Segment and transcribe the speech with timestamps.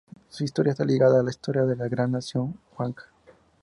[0.29, 3.03] Su historia está ligada a la historia de la gran nación Wanka.